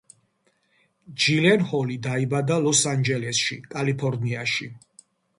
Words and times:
ჯილენჰოლი 1.23 1.97
დაიბადა 2.07 2.57
ლოს-ანჯელესში, 2.67 3.57
კალიფორნიაში. 3.75 4.67